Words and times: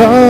our 0.00 0.27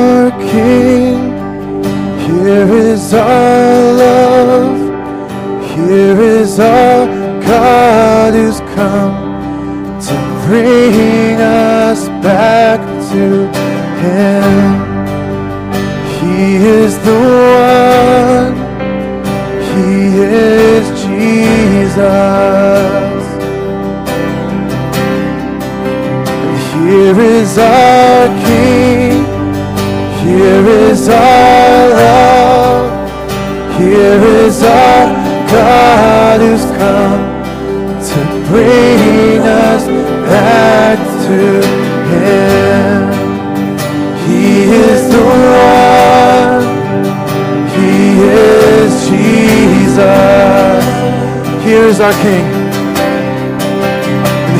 is 51.88 52.00
our 52.00 52.12
King. 52.12 52.44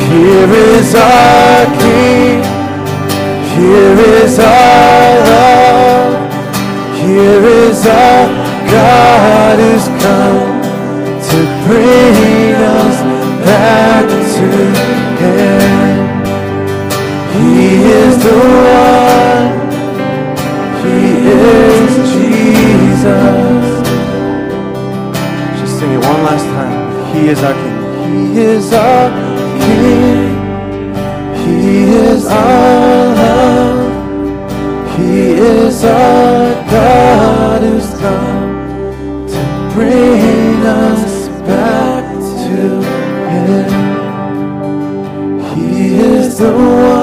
Here 0.09 0.51
is 0.51 0.95
our 0.95 1.67
King. 1.83 2.43
Here 3.55 3.99
is 4.23 4.39
our 4.39 5.11
love. 5.29 6.15
Here 6.97 7.45
is 7.45 7.87
our 7.87 8.29
God 8.73 9.59
who's 9.59 9.89
come 10.03 10.63
to 11.29 11.39
bring 11.67 12.55
us 12.81 12.97
back 13.45 14.07
to 14.37 14.47
Him. 15.21 16.09
He 17.35 17.91
is 17.93 18.23
the 18.23 18.37
one. 18.39 18.88
He 27.29 27.33
is 27.33 27.43
our 27.43 27.53
King. 27.53 28.33
He 28.33 28.41
is 28.41 28.73
our 28.73 29.11
King. 29.61 30.33
He 31.45 31.83
is 31.93 32.25
our 32.25 33.15
love. 33.21 33.93
He 34.97 35.13
is 35.33 35.85
our 35.85 36.55
God 36.71 37.61
who's 37.61 37.91
come 38.01 39.29
to 39.29 39.41
bring 39.75 40.65
us 40.65 41.29
back 41.47 42.15
to 42.15 42.81
Him. 43.35 43.69
He 45.55 46.01
is 46.01 46.39
the 46.39 46.51
one. 46.51 46.98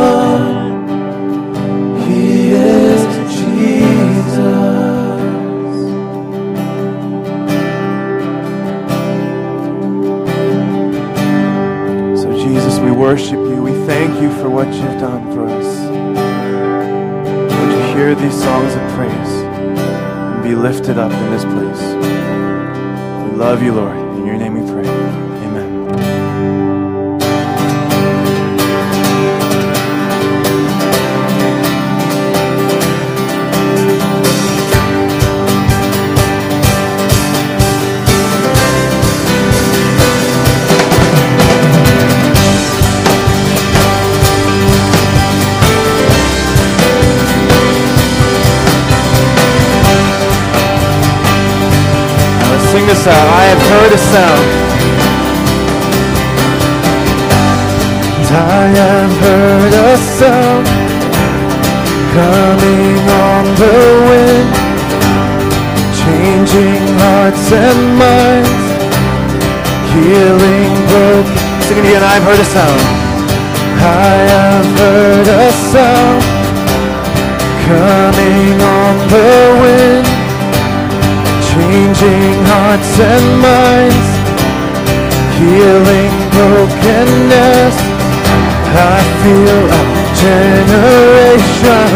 Lifted 20.85 21.01
up 21.01 21.11
in 21.11 21.31
this 21.31 21.43
place? 21.45 21.81
We 23.23 23.37
love 23.37 23.63
you, 23.63 23.73
Lord. 23.73 24.04
I 58.31 58.67
have 58.81 59.13
heard 59.25 59.73
a 59.73 59.97
sound 60.17 60.67
coming 62.15 62.99
on 63.27 63.43
the 63.61 63.77
wind, 64.09 64.49
changing 66.01 66.83
hearts 67.01 67.47
and 67.51 67.81
minds, 68.01 68.65
healing 69.93 70.73
broken. 70.89 71.37
Sing 71.67 71.77
it 71.77 71.85
again. 71.85 72.03
I've 72.03 72.23
heard 72.23 72.39
a 72.39 72.49
sound. 72.55 72.81
I 73.79 74.15
have 74.35 74.67
heard 74.79 75.27
a 75.27 75.45
sound 75.73 76.23
coming 77.67 78.57
on 78.61 78.93
the 79.13 79.29
wind 79.61 80.15
changing 81.55 82.35
hearts 82.51 82.99
and 82.99 83.27
minds, 83.39 84.09
healing 85.39 86.13
brokenness. 86.35 87.84
I 88.75 88.99
feel 89.23 89.71
a 89.71 89.83
generation 90.19 91.95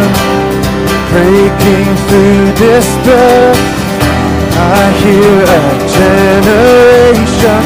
breaking 1.11 1.91
through 2.07 2.47
despair. 2.55 3.51
I 4.55 4.83
hear 5.03 5.43
a 5.43 5.63
generation 5.99 7.63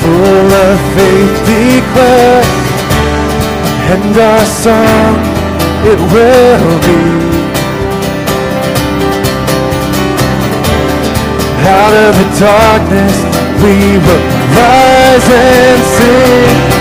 full 0.00 0.50
of 0.66 0.76
faith 0.94 1.36
declare, 1.50 2.46
and 3.92 4.14
our 4.14 4.46
song 4.46 5.14
it 5.90 6.00
will 6.14 6.78
be. 6.86 7.02
Out 11.66 11.94
of 12.06 12.12
the 12.20 12.28
darkness 12.38 13.16
we 13.62 13.74
will 13.98 14.24
rise 14.54 15.28
and 15.30 15.82
sing. 15.96 16.77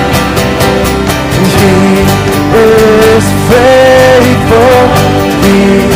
He 1.57 2.05
is 2.53 3.25
faithful. 3.49 4.83
He 5.43 5.89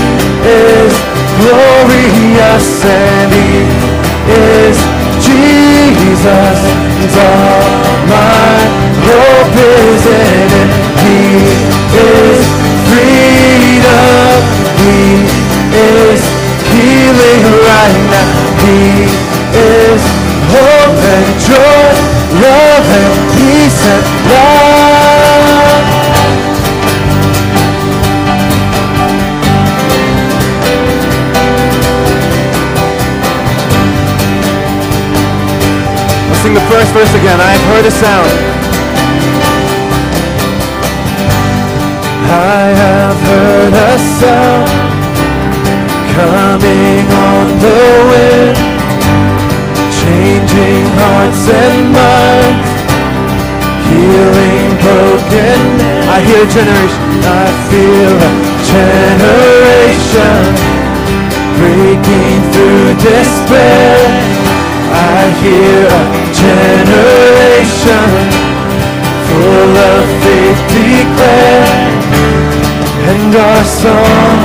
is 0.46 0.94
glorious 1.42 2.68
and 2.86 3.32
He 3.34 3.66
is 4.32 4.78
Jesus. 5.22 6.60
And 7.02 7.14
all 7.18 7.66
my 8.10 8.58
hope 9.08 9.56
is 9.58 10.04
in 10.06 10.50
Him. 10.54 10.70
He 11.06 11.22
is 11.98 12.40
freedom. 12.90 14.38
He 14.82 15.26
is 15.78 16.22
healing 16.72 17.46
right 17.70 18.00
now. 18.10 18.32
He 18.66 19.06
is 19.54 20.02
hope 20.54 21.02
and 21.16 21.30
joy, 21.40 21.92
love 22.44 22.88
and 23.00 23.14
peace 23.36 23.82
and 23.88 24.04
love. 24.30 25.01
Sing 36.52 36.60
the 36.60 36.70
first 36.70 36.92
verse 36.94 37.14
again. 37.16 37.40
I've 37.40 37.66
heard 37.72 37.86
a 37.86 37.92
sound. 37.92 38.32
I 42.28 42.64
have 42.84 43.18
heard 43.30 43.74
a 43.74 43.94
sound 44.20 44.70
coming 46.16 47.06
on 47.32 47.46
the 47.66 47.82
wind, 48.12 48.58
changing 50.00 50.86
hearts 51.00 51.44
and 51.64 51.78
minds, 51.96 52.72
healing 53.88 54.72
broken. 54.84 55.60
I 56.12 56.18
hear 56.28 56.44
a 56.44 56.52
generation. 56.52 57.02
I 57.24 57.48
feel 57.70 58.14
a 58.20 58.34
generation 58.76 60.44
breaking 61.60 62.40
through 62.52 62.88
despair. 63.00 64.31
I 64.92 65.32
hear 65.42 65.88
a 65.88 66.04
generation 66.36 68.08
full 69.28 69.76
of 69.92 70.04
faith 70.24 70.62
declare, 70.76 71.92
and 73.10 73.32
our 73.36 73.64
song 73.64 74.38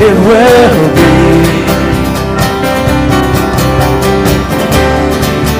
it 0.00 0.16
will 0.28 0.78
be. 0.94 1.16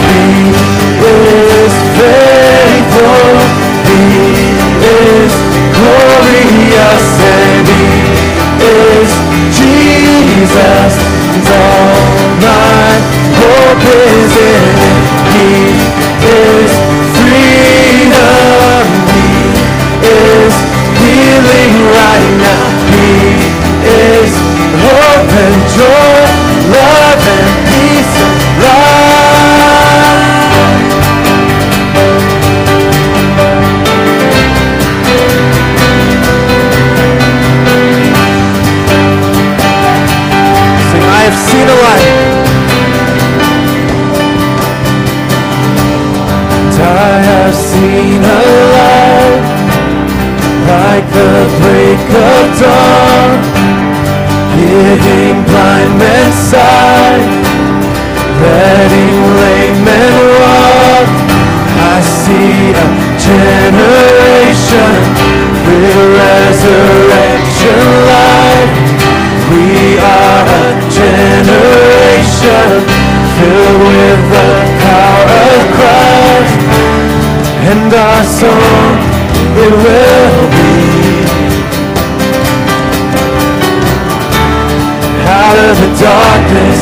He 0.06 0.54
is 1.06 1.74
faithful, 1.98 3.34
He 3.88 4.02
is 4.86 5.47
glorious, 5.88 7.20
and 7.22 7.97
resurrection 65.96 67.82
life. 68.12 68.74
We 69.52 69.98
are 69.98 70.44
a 70.44 70.68
generation 70.92 72.70
filled 73.38 73.80
with 73.88 74.22
the 74.36 74.50
power 74.84 75.40
of 75.56 75.62
Christ, 75.78 76.60
and 77.72 77.90
our 77.94 78.24
song 78.24 78.96
it 79.64 79.74
will 79.84 80.38
be. 80.56 80.76
Out 85.28 85.58
of 85.68 85.74
the 85.82 85.90
darkness 86.02 86.77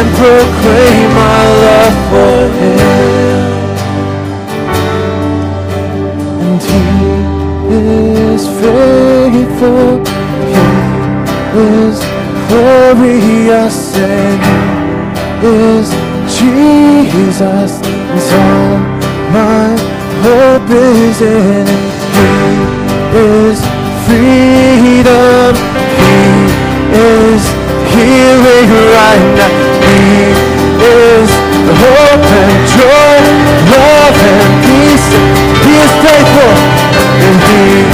And 0.00 0.10
proclaim 0.14 1.10
our 1.10 1.48
love 1.66 1.96
for 2.10 2.38
Him. 2.60 3.48
And 6.46 6.62
He 6.62 7.78
is 8.30 8.46
faithful. 8.62 9.90
He 10.54 11.64
is 11.82 11.98
glorious 12.46 13.78
and 13.96 14.38
He 15.42 15.48
is 15.48 15.88
Jesus. 16.38 17.72
And 17.82 18.22
so 18.30 18.44
my 19.34 19.66
hope 20.22 20.70
is 20.70 21.20
in 21.22 21.66
Him. 21.66 21.88
He 23.10 23.18
is 23.18 23.58
freedom. 24.06 25.52
He 25.98 26.22
is 26.94 27.42
healing 27.90 28.70
right 28.94 29.26
now. 29.36 29.67
Hope 31.78 32.26
and 32.26 32.58
joy, 32.74 33.18
love 33.70 34.18
and 34.18 34.50
peace. 34.66 35.08
He 35.64 35.72
is 35.78 35.92
faithful 36.02 36.54
and 37.22 37.38
He 37.48 37.86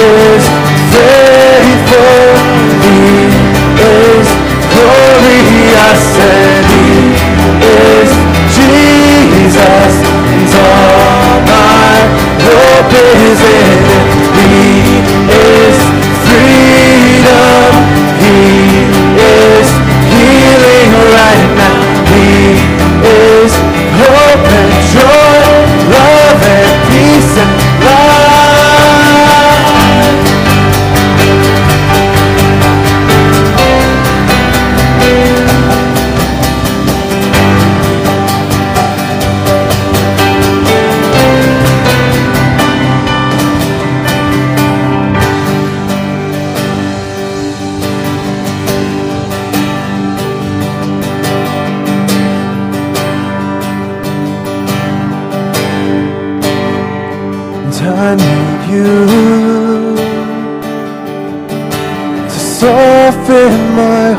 is 0.00 0.44
faithful. 0.96 2.26
He 2.84 3.28
is 3.76 4.26
glorious 4.72 6.04
and 6.16 6.64
He 6.72 7.12
is 7.60 8.10
Jesus. 8.56 9.94
And 10.32 10.48
all 10.56 11.36
my 11.44 11.92
hope 12.40 12.92
is 13.20 13.55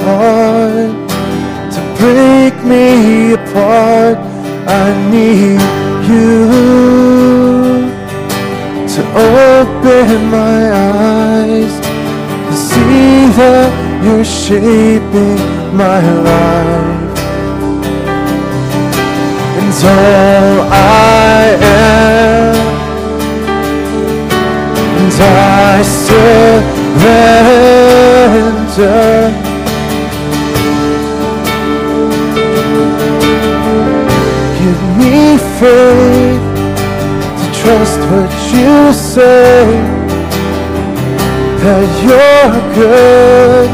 heart, 0.04 1.10
to 1.74 1.80
break 2.00 2.56
me 2.63 2.86
apart. 3.34 4.18
I 4.68 4.86
need 5.10 5.62
you 6.10 6.38
to 8.94 9.01
open 9.16 10.08
my 10.30 10.60
eyes 10.74 11.74
to 12.48 12.56
see 12.56 13.27
that 13.39 13.70
you're 14.04 14.25
shaping 14.25 15.39
my 15.75 16.01
life. 16.30 17.18
And 19.60 19.74
all 19.84 20.56
I 20.72 21.44
am, 21.62 22.56
and 24.98 25.18
I 25.22 25.82
surrender. 28.77 29.47
Give 34.60 34.82
me 35.02 35.38
faith 35.60 36.44
to 37.40 37.46
trust 37.60 38.00
what 38.12 38.32
you 38.54 38.94
say. 38.94 39.66
That 41.64 41.90
you're 42.06 42.54
good 42.76 43.70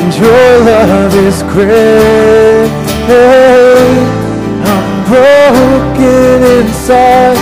and 0.00 0.10
your 0.22 0.48
love 0.70 1.14
is 1.28 1.38
great. 1.54 2.70
I'm 4.72 4.88
broken 5.10 6.38
inside. 6.58 7.38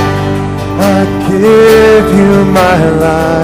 I 0.78 1.04
give 1.28 2.07
you 2.19 2.33
my 2.52 2.78
life. 3.00 3.43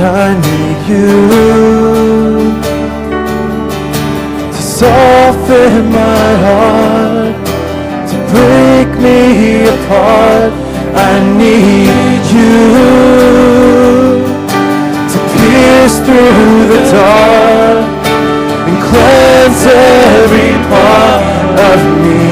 I 0.00 0.32
need 0.46 0.78
you 0.88 1.10
to 4.52 4.62
soften 4.62 5.90
my 5.90 6.28
heart, 6.46 7.34
to 8.10 8.16
break 8.30 8.90
me 9.02 9.66
apart. 9.66 10.52
I 10.94 11.18
need 11.36 12.22
you 12.30 12.54
to 15.12 15.18
pierce 15.34 15.96
through 16.06 16.58
the 16.72 16.80
dark 16.94 17.86
and 18.68 18.78
cleanse 18.88 19.66
every 19.66 20.54
part 20.70 21.58
of 21.70 21.80
me. 22.04 22.22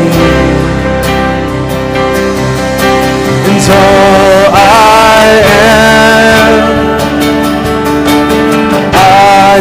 And 3.51 3.67
all 3.71 4.55
I 4.55 5.43
am 5.51 6.46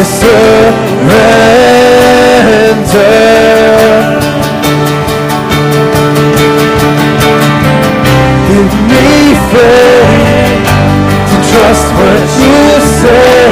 surrender. 0.06 1.66
Give 8.48 8.72
me 8.90 9.34
faith 9.50 10.66
to 11.28 11.36
trust 11.50 11.86
what 11.98 12.22
you 12.40 12.58
say. 13.00 13.50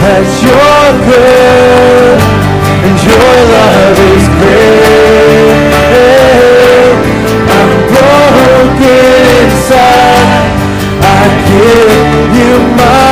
That 0.00 0.26
you're 0.44 0.92
good 1.08 2.18
and 2.86 2.96
your 3.08 3.34
love 3.54 3.98
is 4.14 4.26
great. 4.40 5.60
I'm 7.56 7.72
broken 7.92 9.22
inside. 9.40 10.44
I 11.02 11.22
give 11.48 12.30
you 12.38 12.52
my 12.76 13.09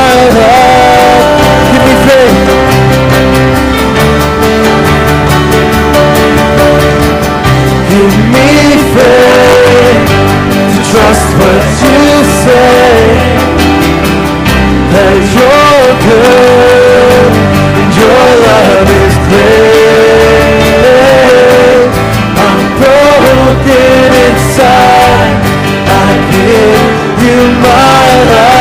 trust 11.09 11.31
what 11.39 11.65
you 11.85 12.01
say. 12.45 13.01
That 14.93 15.19
you're 15.37 15.93
good 16.09 17.33
and 17.81 17.93
your 18.01 18.29
love 18.49 18.89
is 19.05 19.17
great. 19.31 20.69
I'm 22.45 22.61
broken 22.81 24.11
inside. 24.29 25.39
I 25.89 26.09
give 26.33 27.19
you 27.25 27.39
my 27.63 28.05
life. 28.33 28.58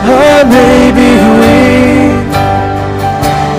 I 0.00 0.44
may 0.44 0.92
be 0.94 1.10
weak, 1.40 2.30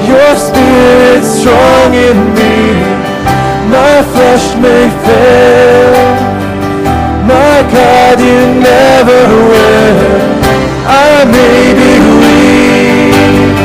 your 0.08 0.36
spirit's 0.36 1.27
strong 1.27 1.93
in 1.93 2.17
me. 2.34 2.55
My 3.69 4.01
flesh 4.13 4.55
may 4.55 4.89
fail, 5.03 6.15
my 7.27 7.58
God, 7.75 8.19
you 8.19 8.39
never 8.55 9.22
will. 9.51 10.00
I 10.88 11.25
may 11.27 11.74
be 11.75 11.91
weak, 12.24 13.58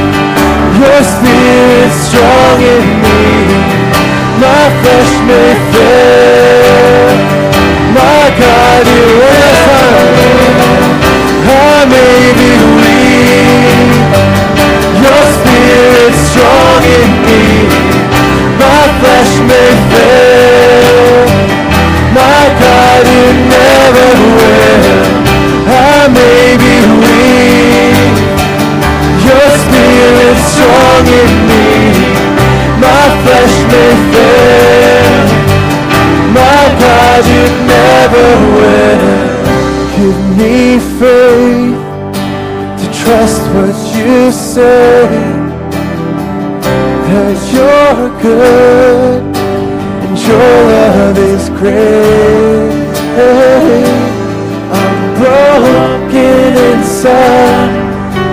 your 0.82 1.00
spirit's 1.14 1.98
strong 2.08 2.58
in 2.60 2.86
me. 3.04 3.22
My 4.42 4.64
flesh 4.82 5.12
may 5.30 5.50
fail, 5.72 7.16
my 7.94 8.24
God, 8.42 8.84
you 8.94 9.06
will. 9.22 10.53
I 11.54 11.86
may 11.86 12.20
be 12.40 12.50
weak, 12.78 13.94
your 15.04 15.22
spirit's 15.34 16.20
strong 16.30 16.82
in 16.98 17.10
me. 17.26 17.44
My 18.58 18.82
flesh 18.98 19.32
may 19.50 19.70
fail, 19.92 21.26
my 22.18 22.42
God, 22.64 23.02
you 23.14 23.26
never 23.54 24.08
will. 24.36 24.84
I 25.68 26.08
may 26.18 26.44
be 26.64 26.74
weak, 27.02 28.16
your 29.28 29.48
spirit's 29.62 30.44
strong 30.54 31.04
in 31.22 31.32
me. 31.50 31.68
My 32.84 33.04
flesh 33.22 33.56
may 33.72 33.92
fail, 34.12 35.08
my 36.40 36.62
God, 36.84 37.22
you 37.34 37.44
never 37.74 38.26
will. 38.56 39.24
Give 39.96 40.20
me 40.36 40.78
faith 40.98 41.23
you 44.24 44.32
say. 44.32 45.06
That 47.08 47.38
you're 47.52 48.08
good 48.22 49.22
and 50.04 50.16
your 50.28 50.52
love 50.72 51.18
is 51.18 51.44
great. 51.50 52.94
I'm 54.80 54.96
broken 55.20 56.52
inside. 56.70 57.74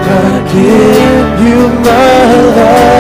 I 0.08 0.30
give 0.54 1.38
you 1.48 1.62
my 1.88 2.28
life. 2.58 2.92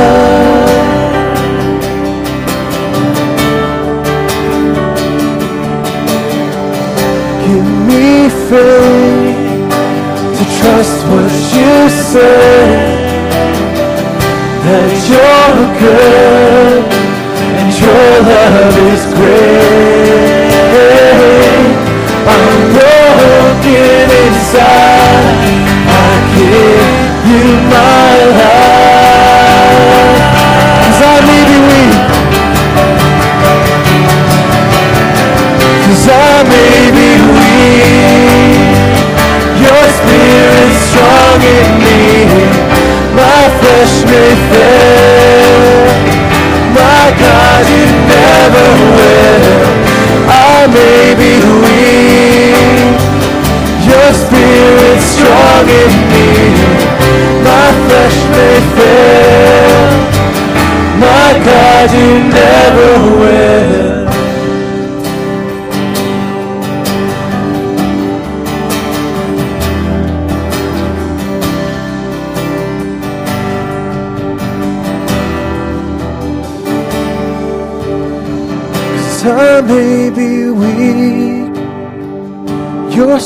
Give 7.46 7.70
me 7.90 8.08
faith 8.50 9.42
to 10.38 10.44
trust 10.60 10.98
what 11.10 11.32
you 11.56 11.74
say 12.12 12.61
you're 15.12 15.56
good 15.84 16.84
and 17.60 17.72
your 17.82 18.12
love 18.32 18.76
is 18.92 19.04
great. 19.16 20.52
I'm 22.34 22.56
broken 22.76 24.08
inside. 24.24 25.40
I 25.88 26.12
give 26.36 26.92
you 27.30 27.46
my 27.72 28.01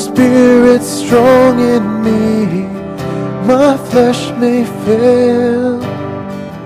your 0.06 0.14
spirit's 0.14 0.86
strong 0.86 1.58
in 1.58 2.02
me. 2.04 2.62
My 3.46 3.76
flesh 3.76 4.30
may 4.38 4.64
fail, 4.84 5.78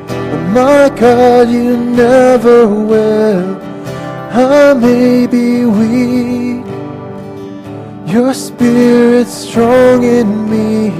but 0.05 0.45
my 0.53 0.91
God, 0.95 1.49
you 1.49 1.77
never 1.77 2.67
will. 2.67 3.61
I 4.33 4.75
may 4.75 5.27
be 5.27 5.65
weak, 5.65 6.67
your 8.13 8.35
spirit 8.35 9.29
strong 9.29 10.03
in 10.05 10.51
me. 10.51 10.91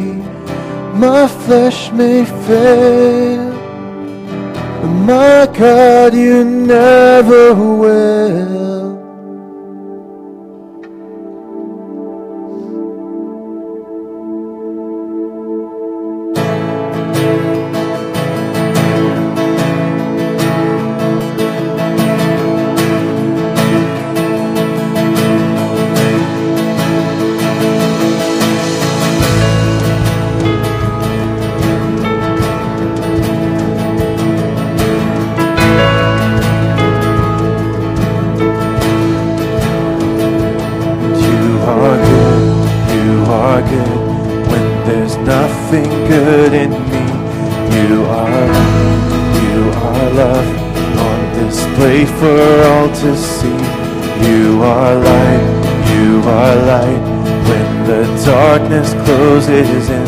My 0.99 1.27
flesh 1.27 1.91
may 1.93 2.25
fail. 2.25 3.51
But 4.81 4.93
my 5.11 5.47
God, 5.59 6.15
you 6.15 6.45
never 6.45 7.55
will. 7.55 8.80
To 53.01 53.17
see. 53.17 53.61
You 54.29 54.63
are 54.63 54.95
light, 54.95 55.47
you 55.93 56.21
are 56.39 56.57
light 56.73 57.05
when 57.49 57.69
the 57.89 58.03
darkness 58.27 58.93
closes 59.05 59.89
in. 59.89 60.07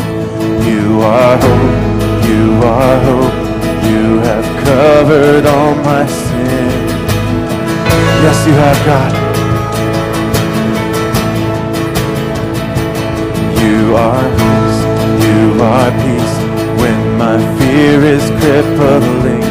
You 0.69 1.01
are 1.01 1.35
hope, 1.45 2.27
you 2.29 2.45
are 2.61 2.97
hope, 3.07 3.37
you 3.89 4.19
have 4.27 4.45
covered 4.63 5.45
all 5.47 5.73
my 5.89 6.05
sin. 6.05 6.69
Yes, 8.23 8.39
you 8.47 8.53
have 8.63 8.79
God. 8.85 9.13
You 13.63 13.95
are 14.05 14.27
peace, 14.39 14.79
you 15.25 15.41
are 15.73 15.91
peace 16.03 16.35
when 16.79 16.99
my 17.17 17.37
fear 17.57 18.03
is 18.15 18.25
crippling. 18.39 19.43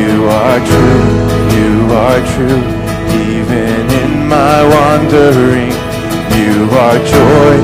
You 0.00 0.24
are 0.40 0.58
true, 0.70 1.39
you 1.56 1.92
are 1.92 2.20
true, 2.34 2.62
even 3.28 3.82
in 4.02 4.28
my 4.28 4.58
wandering. 4.74 5.74
You 6.40 6.70
are 6.84 6.98
joy, 7.16 7.54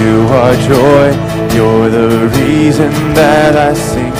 you 0.00 0.14
are 0.42 0.56
joy, 0.72 1.06
you're 1.54 1.88
the 1.90 2.28
reason 2.38 2.90
that 3.14 3.56
I 3.56 3.72
sing. 3.74 4.12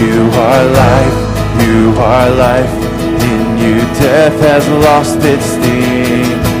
You 0.00 0.20
are 0.46 0.64
life, 0.84 1.18
you 1.66 1.80
are 2.00 2.30
life, 2.30 2.74
in 3.30 3.58
you 3.58 3.76
death 4.00 4.38
has 4.40 4.66
lost 4.86 5.18
its 5.22 5.44
sting. 5.44 6.54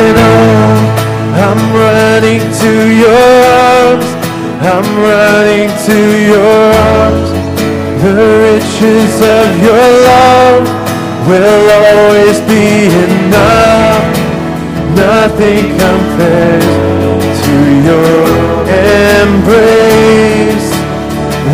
And 0.00 0.16
oh, 0.18 0.88
I'm 1.44 1.62
running 1.74 2.40
to 2.60 2.72
your 3.02 4.04
arms. 4.04 4.17
I'm 4.60 4.84
running 4.98 5.70
to 5.86 5.98
your 6.18 6.72
arms. 6.74 7.30
The 8.02 8.14
riches 8.46 9.14
of 9.22 9.48
your 9.62 9.86
love 10.10 10.64
will 11.28 11.64
always 11.78 12.38
be 12.42 12.90
enough. 12.90 14.02
Nothing 14.96 15.78
compares 15.78 17.38
to 17.44 17.54
your 17.86 18.26
embrace. 19.22 20.68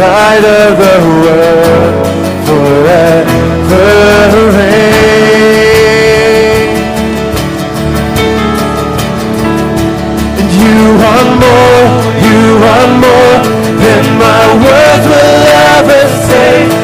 Light 0.01 0.45
of 0.45 0.73
the 0.79 0.97
world 1.21 2.07
forever 2.47 3.45
reign. 4.57 5.45
And 10.41 10.51
you 10.63 10.79
are 11.13 11.29
more, 11.43 12.04
are 12.73 12.89
more 13.07 13.37
than 13.83 14.05
my 14.19 14.45
words 14.65 15.05
will 15.13 15.37
ever 15.77 16.03
say. 16.29 16.84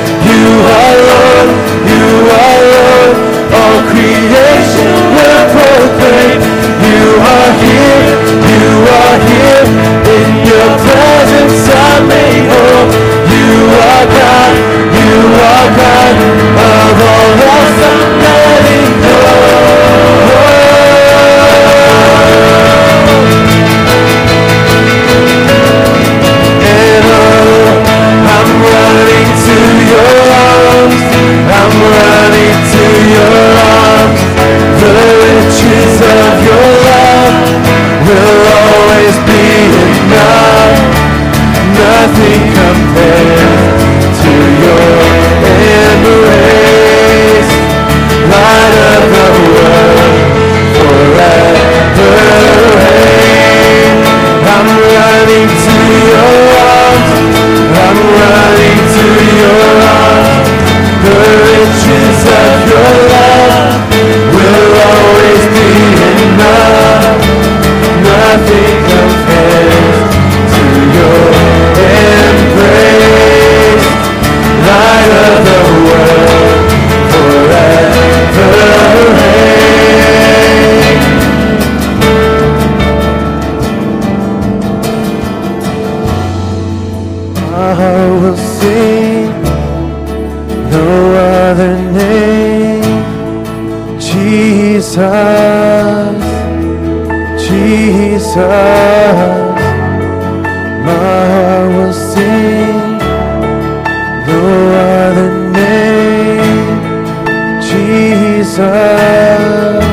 Jesus, 108.61 109.89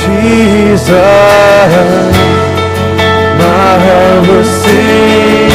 Jesus. 0.00 0.88
My 3.36 3.72
heart 3.84 4.20
will 4.26 4.42
sing 4.42 5.52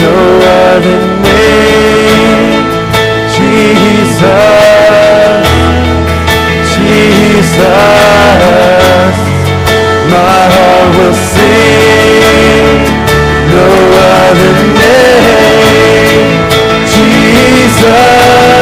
no 0.00 0.16
other 0.64 1.00
name, 1.28 2.64
Jesus, 3.36 4.24
Jesus. 6.72 7.60
My 10.08 10.40
heart 10.54 10.88
will 10.96 11.16
sing 11.34 12.80
no 13.52 13.68
other 14.16 14.56
name, 14.80 16.32
Jesus, 16.94 18.61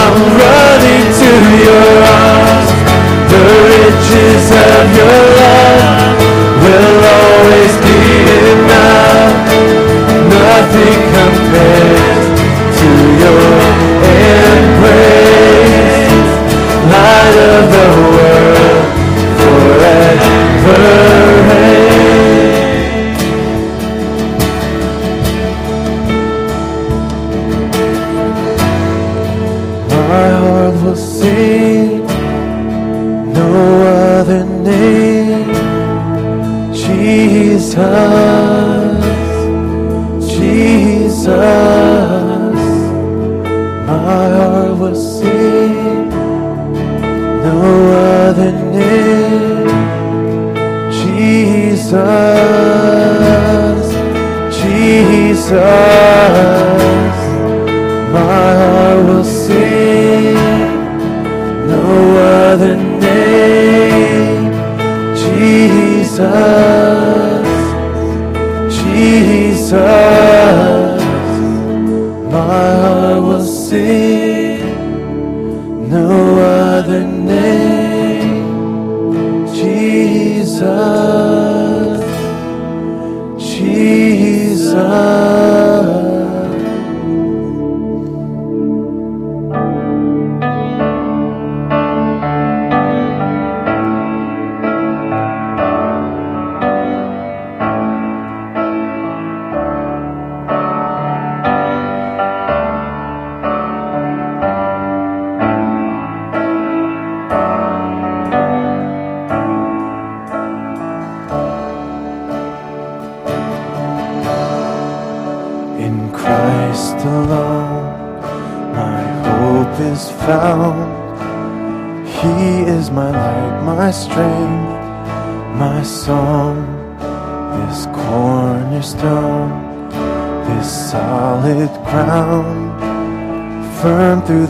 I'm 0.03 0.17
running 0.37 1.05
to 1.21 1.31
your 1.65 1.89
arms. 2.05 2.69
The 3.33 3.41
riches 3.65 4.45
of 4.53 4.85
your 4.99 5.21
love 5.41 6.21
will 6.61 6.97
always 7.17 7.73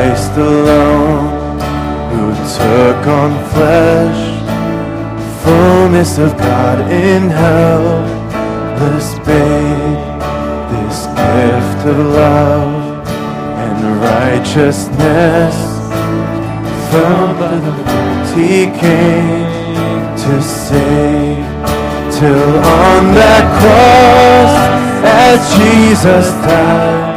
Christ 0.00 0.32
alone, 0.38 1.60
who 2.10 2.32
took 2.56 3.06
on 3.06 3.32
flesh, 3.52 4.22
fullness 5.44 6.16
of 6.16 6.34
God 6.38 6.90
in 6.90 7.28
hell 7.28 7.84
this 8.78 9.18
babe, 9.28 10.00
this 10.72 11.04
gift 11.04 11.86
of 11.86 11.98
love 12.16 13.06
and 13.66 14.00
righteousness. 14.00 15.54
From 16.88 17.36
by 17.38 17.56
the 17.66 17.72
he 18.34 18.72
came 18.80 20.00
to 20.24 20.42
save 20.42 21.44
till 22.16 22.54
on 22.88 23.02
that 23.20 23.44
cross 23.60 24.54
as 25.04 25.40
Jesus 25.58 26.30
died 26.46 27.09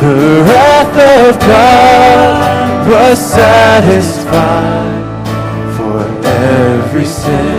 the 0.00 0.44
wrath 0.46 0.96
of 0.96 1.40
God 1.40 2.88
was 2.88 3.18
satisfied 3.18 4.26
for 5.76 5.98
every 6.24 7.04
sin 7.04 7.57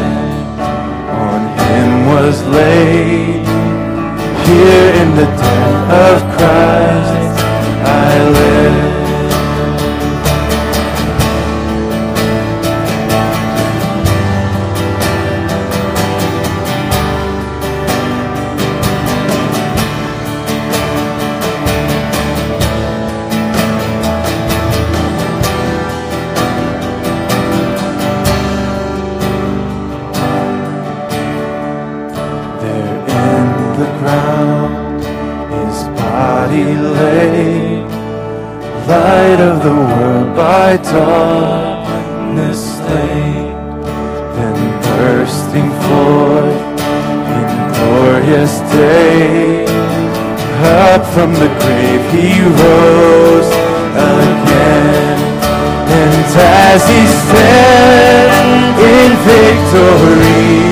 and 56.32 56.42
as 56.42 56.86
he 56.86 57.08
stands 57.08 58.78
in 58.78 59.12
victory 59.26 60.70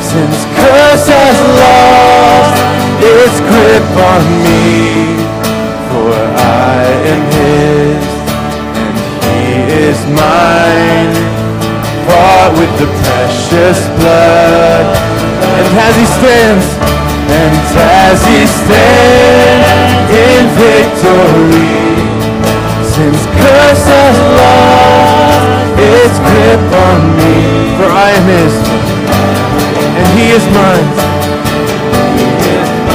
since 0.00 0.44
curse 0.56 1.06
has 1.12 1.38
lost 1.60 2.56
its 3.04 3.36
grip 3.40 3.88
on 4.12 4.22
me. 4.44 5.16
For 5.92 6.12
I 6.12 6.84
am 7.12 7.22
his, 7.36 8.04
and 8.80 8.96
he 9.28 9.44
is 9.88 9.98
mine, 10.16 11.12
bought 12.08 12.52
with 12.56 12.72
the 12.80 12.88
precious 13.04 13.78
blood. 14.00 14.84
And 15.58 15.68
as 15.84 15.94
he 16.00 16.06
stands, 16.16 16.66
and 17.28 17.56
as 17.76 18.18
he 18.24 18.40
stands 18.46 19.68
in 20.12 20.42
victory, 20.56 21.91
curse 23.52 23.84
has 23.84 24.16
its 25.76 26.16
grip 26.24 26.64
on 26.88 27.00
me, 27.20 27.36
for 27.76 27.84
I 27.84 28.16
am 28.16 28.24
his 28.32 28.48
and 29.98 30.06
he 30.16 30.32
is 30.32 30.40
mine. 30.56 30.88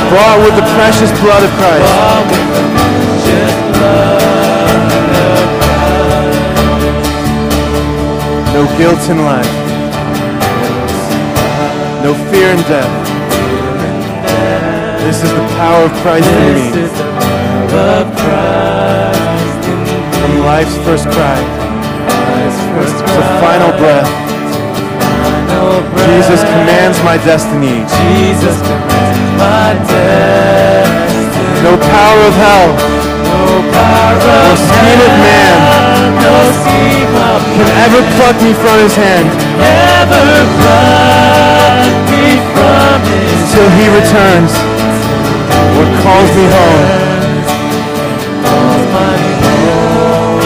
Bought 0.09 0.41
with 0.41 0.57
the 0.57 0.65
precious 0.73 1.13
blood 1.21 1.45
of 1.45 1.53
Christ. 1.61 1.85
No 8.55 8.63
guilt 8.79 9.03
in 9.13 9.19
life. 9.31 9.53
No 12.03 12.11
fear 12.31 12.49
in 12.55 12.61
death. 12.65 12.93
This 15.05 15.17
is 15.23 15.29
the 15.29 15.45
power 15.59 15.83
of 15.85 15.91
Christ 16.01 16.27
in 16.27 16.33
me. 16.55 16.65
From 20.47 20.63
life's 20.63 20.77
first 20.87 21.03
cry 21.11 21.35
to 22.79 23.21
final 23.43 23.67
breath. 23.75 24.07
Jesus 26.07 26.39
commands 26.39 27.03
my 27.03 27.19
destiny. 27.27 27.83
Jesus 27.83 28.55
commands 28.63 29.19
my 29.35 29.75
destiny. 29.91 31.67
No 31.67 31.75
power 31.75 32.21
of 32.31 32.35
hell, 32.39 32.69
No 33.27 33.59
power 33.75 34.15
no 34.23 34.55
of 34.55 34.57
scheme 34.71 35.01
of 35.03 35.13
man 35.19 36.15
no 36.15 36.35
scheme 36.63 37.15
of 37.27 37.39
can 37.51 37.67
ever 37.83 38.01
pluck 38.15 38.39
me 38.39 38.55
from 38.55 38.77
his 38.87 38.95
hand 38.95 39.27
ever 39.59 40.47
pluck 40.63 41.75
me 42.07 42.39
from 42.55 42.97
his 43.03 43.51
till 43.51 43.69
he 43.75 43.85
returns 43.99 44.55
or 45.75 45.85
calls 45.99 46.31
me 46.39 46.47
home. 46.55 47.16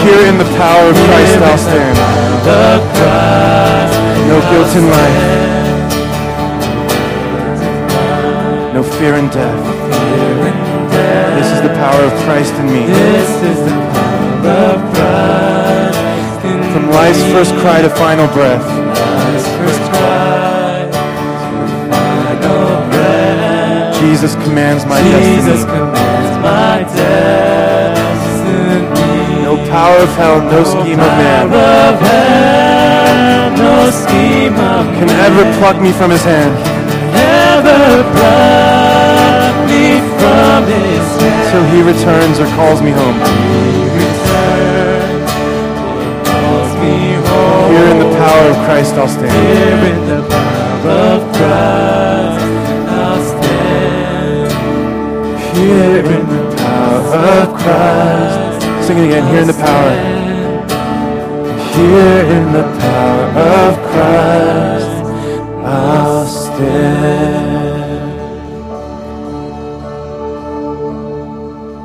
Here 0.01 0.25
in 0.27 0.37
the 0.37 0.49
power 0.57 0.89
of 0.89 0.95
Christ 1.07 1.37
I'll 1.37 1.57
stand. 1.57 1.97
No 4.27 4.37
guilt 4.49 4.75
in 4.75 4.85
life, 4.89 5.21
no 8.73 8.81
fear 8.81 9.15
in 9.15 9.27
death. 9.29 9.63
This 11.37 11.51
is 11.51 11.61
the 11.61 11.73
power 11.75 12.03
of 12.03 12.13
Christ 12.25 12.53
in 12.55 12.65
me. 12.65 12.85
This 12.87 13.29
is 13.43 13.59
the 13.63 13.71
power 13.93 14.73
of 14.73 14.79
Christ 14.95 16.45
in 16.45 16.57
From 16.73 16.89
life's 16.89 17.23
first 17.33 17.53
cry 17.61 17.81
to 17.81 17.89
final 17.89 18.27
breath. 18.33 18.63
Christ 18.63 19.47
first 19.59 19.81
Christ. 19.91 20.97
Final 21.91 22.89
breath. 22.89 23.99
Jesus 23.99 24.33
commands 24.35 24.85
my 24.85 24.99
destiny. 25.01 25.51
Commands 29.57 29.65
my 29.65 29.65
destiny. 29.65 29.65
No 29.65 29.71
power 29.71 29.97
of 29.97 30.15
hell, 30.15 30.39
no 30.41 30.63
scheme 30.63 30.99
of 30.99 31.13
man 31.19 31.45
of 31.47 31.99
hell, 31.99 33.51
no 33.57 33.91
scheme 33.91 34.55
of 34.55 34.85
can 34.97 35.09
ever 35.09 35.43
pluck 35.59 35.81
me 35.81 35.91
from 35.91 36.11
his 36.11 36.23
hand 36.23 36.81
ever 37.13 38.03
pluck 38.15 39.55
me 39.69 39.99
from 40.19 40.63
his 40.65 41.07
hand. 41.21 41.45
till 41.51 41.65
he 41.73 41.79
returns 41.81 42.39
or 42.39 42.47
calls 42.57 42.81
me 42.81 42.91
home. 42.91 43.17
Return, 44.03 45.27
calls 46.25 46.71
me 46.81 46.95
home. 47.27 47.71
Here 47.71 47.89
in 47.93 47.99
the 47.99 48.11
power 48.21 48.45
of 48.53 48.57
Christ 48.65 48.93
I'll 48.95 49.07
stand. 49.07 49.31
Here 49.31 49.83
in 49.93 50.01
the 50.11 50.21
power 50.29 50.95
of 51.15 51.21
Christ, 51.37 52.45
I'll 52.99 53.23
stand. 53.31 54.51
Here 55.57 56.05
in 56.17 56.25
the 56.33 56.43
power 56.57 57.15
of 57.41 57.47
Christ. 57.61 58.40
Sing 58.91 58.99
it 58.99 59.05
again. 59.05 59.25
Here 59.31 59.39
in 59.39 59.47
the 59.47 59.53
power. 59.53 59.91
Here 61.75 62.25
in 62.35 62.51
the 62.51 62.63
power 62.81 63.25
of 63.39 63.73
Christ 63.89 65.05
I'll 65.63 66.27
stand. 66.27 67.40